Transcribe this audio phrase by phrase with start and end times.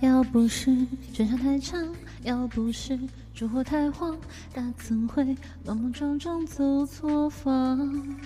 [0.00, 0.74] 要不是
[1.12, 1.86] 春场太长，
[2.22, 2.98] 要不是
[3.34, 4.16] 烛火太晃，
[4.54, 8.16] 他怎会莽莽撞撞走错房？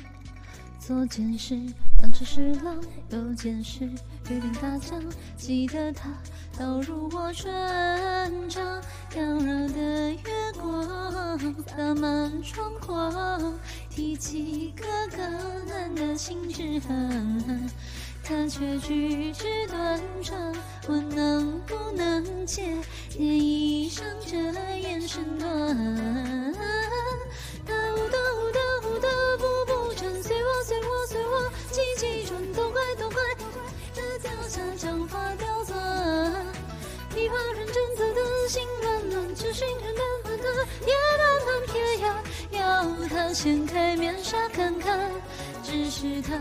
[0.79, 1.59] 左肩是
[2.01, 2.81] 当时是狼，
[3.11, 5.03] 右肩是雨林大将。
[5.37, 6.11] 记得他
[6.57, 7.51] 倒入我唇
[8.49, 8.63] 肠，
[9.17, 10.19] 阳热的月
[10.61, 13.55] 光洒满窗框，
[13.91, 14.85] 提起个
[15.17, 15.27] 个
[15.65, 17.69] 男的心之痕。
[18.27, 20.57] 他却举止端庄，
[20.89, 22.63] 我能不能借
[23.11, 24.37] 借衣裳这
[24.79, 26.55] 眼神暖？
[27.67, 33.61] 他舞蹈舞蹈舞蹈步步缠，随我随我随我急急转，都怪都怪都怪
[33.93, 35.77] 这脚下长发刁钻，
[37.15, 40.45] 琵琶认真奏得心乱乱，痴心人淡淡的
[40.87, 45.11] 也慢慢撇呀，要他掀开面纱看看，
[45.63, 46.41] 只是他。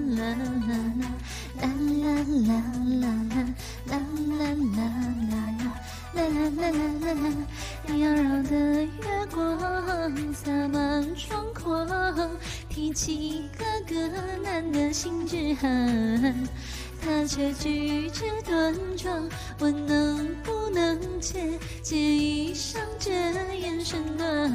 [7.87, 11.87] 妖娆的月光洒满窗框，
[12.69, 13.95] 提起个个
[14.43, 16.47] 男的心之痕，
[17.03, 19.29] 他却举止端庄，
[19.59, 23.11] 我能不能借借衣裳这
[23.55, 24.51] 眼神暖？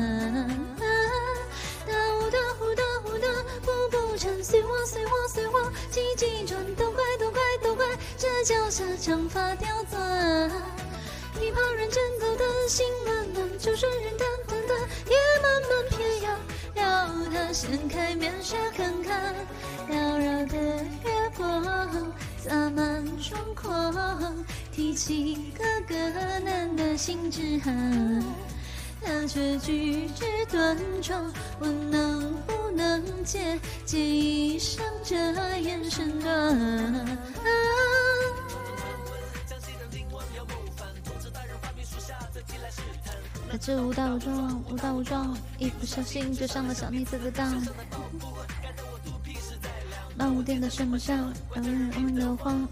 [1.87, 3.29] 哒舞哒舞哒舞哒
[3.63, 7.85] 步步缠，随我随我随我急急转，都怪都怪都怪
[8.17, 10.51] 这脚下长发刁钻。
[11.39, 14.75] 琵琶认真奏得心暖暖，酒水人淡淡的
[15.11, 16.85] 也慢慢偏要要
[17.31, 19.35] 他掀开面纱看看，
[19.91, 20.57] 妖娆的
[21.05, 21.63] 月光
[22.39, 24.35] 洒满窗框，
[24.73, 25.95] 提起个个
[26.41, 28.25] 难的心之寒，
[29.03, 31.31] 他却举止端庄，
[31.61, 35.15] 我能不能借借衣裳这
[35.59, 36.19] 眼神
[43.47, 43.51] 暖？
[43.51, 47.63] 他这舞蹈装，舞蹈装，一不小心就上了小妮子的当。
[50.17, 52.69] 那舞店的声响，让人耳的慌。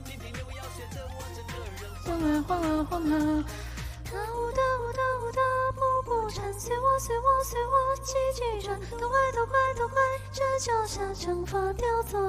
[2.04, 3.44] 晃啊晃啊晃啊，
[4.04, 5.40] 他舞蹈舞蹈舞蹈
[5.74, 9.96] 步步缠，随我随我随我急急转，都怪都怪都怪
[10.32, 12.20] 这脚下长发刁钻。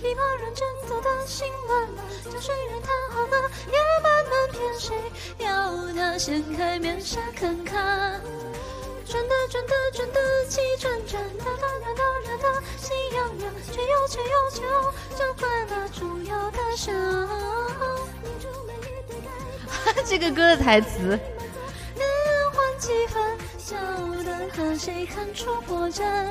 [0.00, 4.96] 琵琶认真奏得心乱乱，江水人弹好了也慢慢偏，谁
[5.38, 5.71] 要
[6.18, 8.20] 掀开面纱看看？
[9.04, 14.60] 转的转的转的气转转，哒哒哒哒哒哒喜洋洋，却又却又却
[15.18, 16.94] 就怪那猪油的香。
[20.06, 21.18] 这个歌的台词。
[22.52, 23.22] 换几分，
[23.58, 23.76] 笑
[24.24, 26.26] 得和谁看出破绽？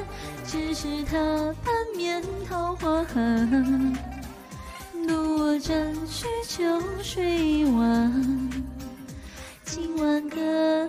[0.46, 1.18] 只是他
[1.64, 3.94] 半面桃花痕，
[5.08, 8.52] 独我沾许酒水晚。
[9.74, 10.36] 今晚哥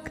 [0.01, 0.11] 哥